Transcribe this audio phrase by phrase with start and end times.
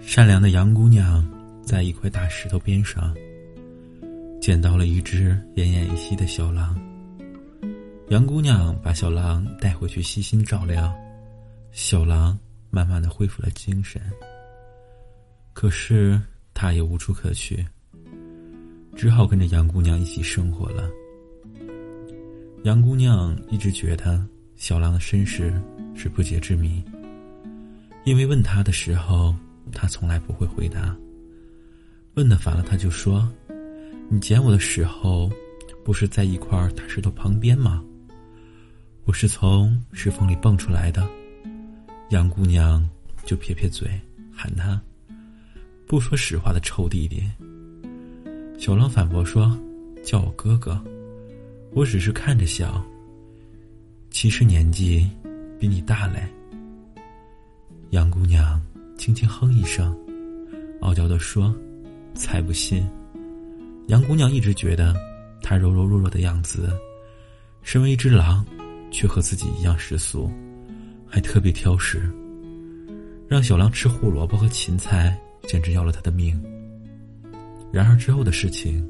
[0.00, 1.26] 善良的杨姑娘
[1.62, 3.14] 在一块大石头边上
[4.40, 6.78] 捡到了一只奄奄一息的小狼。
[8.08, 10.94] 杨姑娘把小狼带回去细心照料，
[11.72, 12.38] 小狼
[12.70, 14.00] 慢慢的恢复了精神。
[15.52, 16.18] 可是
[16.54, 17.66] 他也无处可去，
[18.96, 20.88] 只好跟着杨姑娘一起生活了。
[22.64, 24.24] 杨姑娘一直觉得
[24.56, 25.52] 小狼的身世
[25.94, 26.82] 是不解之谜，
[28.04, 29.34] 因为问他的时候，
[29.72, 30.96] 他从来不会回答。
[32.14, 33.28] 问的烦了，他就说
[34.08, 35.30] ：“你捡我的时候，
[35.84, 37.84] 不是在一块大石头旁边吗？”
[39.04, 41.06] 我是从石缝里蹦出来的，
[42.10, 42.86] 杨姑娘
[43.24, 43.88] 就撇撇嘴，
[44.32, 44.80] 喊他
[45.86, 47.22] ：“不说实话的臭弟弟。”
[48.58, 49.56] 小狼反驳说
[50.02, 50.82] ：“叫我哥哥，
[51.72, 52.84] 我只是看着小，
[54.10, 55.08] 其实年纪
[55.60, 56.26] 比你大嘞。”
[57.90, 58.60] 杨姑娘
[58.96, 59.96] 轻轻哼一声，
[60.80, 61.54] 傲娇的说
[62.14, 62.86] ：“才不信！”
[63.88, 64.94] 杨姑娘一直觉得
[65.42, 66.70] 他柔柔弱弱的样子，
[67.62, 68.44] 身为一只狼。
[68.90, 70.32] 却和自己一样世俗，
[71.06, 72.10] 还特别挑食。
[73.28, 76.42] 让小狼吃胡萝卜和芹菜，简直要了他的命。
[77.70, 78.82] 然而之后的事情，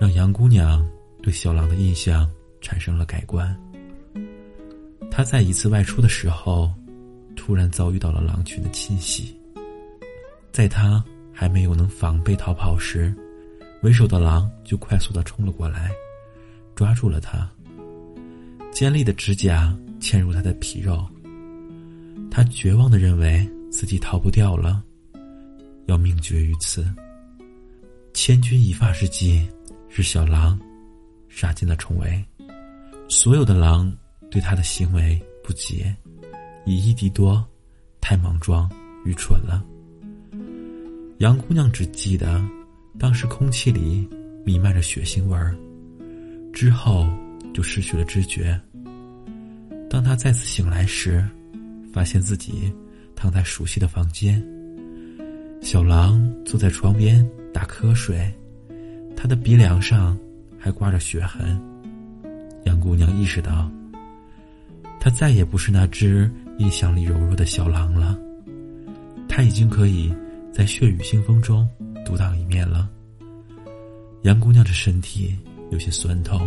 [0.00, 0.82] 让杨姑娘
[1.22, 2.26] 对小狼的印象
[2.62, 3.54] 产生了改观。
[5.10, 6.72] 她在一次外出的时候，
[7.40, 9.34] 突然遭遇到了狼群的侵袭。
[10.52, 11.02] 在他
[11.32, 13.14] 还没有能防备逃跑时，
[13.80, 15.90] 为首的狼就快速的冲了过来，
[16.74, 17.50] 抓住了他。
[18.70, 21.02] 尖利的指甲嵌入他的皮肉。
[22.30, 24.82] 他绝望的认为自己逃不掉了，
[25.86, 26.86] 要命绝于此。
[28.12, 29.48] 千钧一发之际，
[29.88, 30.60] 是小狼
[31.30, 32.22] 杀进了重围。
[33.08, 33.90] 所有的狼
[34.30, 35.96] 对他的行为不解，
[36.70, 37.44] 以一敌多，
[38.00, 38.70] 太莽撞、
[39.04, 39.64] 愚蠢了。
[41.18, 42.40] 杨姑娘只记得，
[42.98, 44.08] 当时空气里
[44.44, 45.56] 弥漫着血腥味儿，
[46.52, 47.08] 之后。
[47.52, 48.58] 就失去了知觉。
[49.90, 51.26] 当她再次醒来时，
[51.92, 52.72] 发现自己
[53.16, 54.40] 躺在熟悉的房间。
[55.60, 58.32] 小狼坐在床边打瞌睡，
[59.16, 60.16] 他的鼻梁上
[60.60, 61.60] 还挂着血痕。
[62.66, 63.68] 杨姑娘意识到，
[65.00, 68.18] 她再也不是那只印象里柔弱的小狼了，
[69.26, 70.14] 他已经可以
[70.52, 71.66] 在血雨腥风中
[72.04, 72.86] 独当一面了。
[74.24, 75.34] 杨姑娘的身体
[75.70, 76.38] 有些酸痛。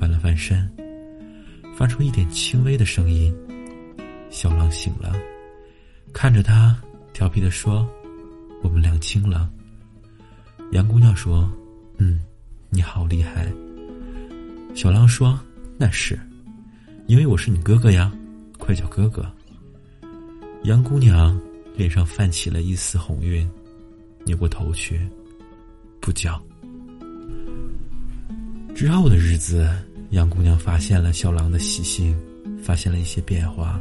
[0.00, 0.68] 翻了翻身，
[1.76, 3.32] 发出一点轻微的声音。
[4.30, 5.14] 小狼醒了，
[6.12, 6.76] 看着他，
[7.12, 7.88] 调皮的说
[8.64, 9.48] ：“我们两清了。”
[10.72, 11.48] 杨姑娘说
[11.98, 12.20] ：“嗯，
[12.68, 13.46] 你好厉害。”
[14.74, 15.38] 小狼说
[15.78, 16.18] ：“那是，
[17.06, 18.12] 因为我是你哥哥呀，
[18.62, 19.26] 快叫哥哥。”
[20.62, 21.36] 杨姑娘
[21.76, 23.48] 脸上泛起了一丝红晕，
[24.24, 25.00] 扭过头去，
[26.00, 26.40] 不叫。
[28.72, 29.68] 之后的日子。
[30.10, 32.14] 杨姑娘发现了小狼的习性，
[32.62, 33.80] 发现了一些变化。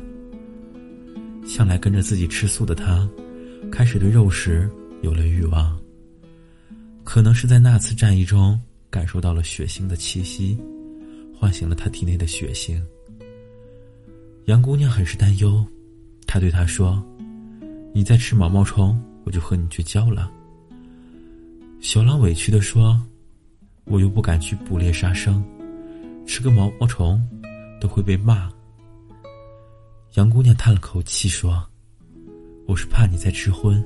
[1.45, 3.05] 向来跟着自己吃素的她，
[3.69, 4.69] 开始对肉食
[5.01, 5.77] 有了欲望。
[7.03, 8.57] 可能是在那次战役中
[8.89, 10.57] 感受到了血腥的气息，
[11.37, 12.81] 唤醒了她体内的血腥。
[14.45, 15.65] 杨姑娘很是担忧，
[16.25, 17.01] 她对他说
[17.93, 20.31] ：“你再吃毛毛虫，我就和你绝交了。”
[21.79, 22.99] 小狼委屈的说
[23.85, 25.43] ：“我又不敢去捕猎杀生。”
[26.25, 27.21] 吃个毛毛虫，
[27.79, 28.51] 都会被骂。
[30.13, 31.63] 杨姑娘叹了口气说
[32.67, 33.83] ：“我是怕你在吃荤，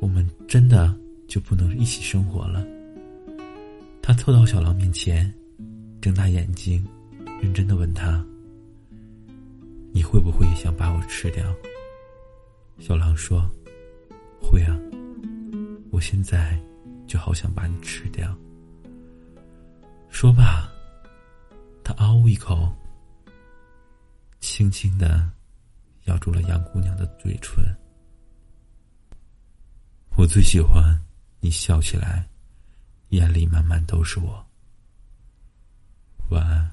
[0.00, 0.94] 我们真的
[1.26, 2.64] 就不能一起生活了。”
[4.02, 5.32] 她凑到小狼面前，
[6.00, 6.84] 睁大眼睛，
[7.40, 8.24] 认真的问他
[9.92, 11.44] ：“你会不会也想把我吃掉？”
[12.78, 13.50] 小狼说
[14.40, 14.78] ：“会啊，
[15.90, 16.58] 我现在
[17.06, 18.36] 就好想把你吃掉。”
[20.10, 20.66] 说罢。
[21.82, 22.72] 他嗷一口，
[24.38, 25.28] 轻轻的
[26.04, 27.64] 咬住了杨姑娘的嘴唇。
[30.16, 30.96] 我最喜欢
[31.40, 32.28] 你笑起来，
[33.08, 34.46] 眼里满满都是我。
[36.28, 36.70] 晚安。